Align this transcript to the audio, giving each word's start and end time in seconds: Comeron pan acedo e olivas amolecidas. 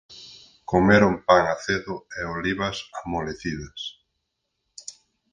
Comeron 0.71 1.13
pan 1.27 1.43
acedo 1.55 1.95
e 2.19 2.21
olivas 2.37 2.77
amolecidas. 2.99 3.79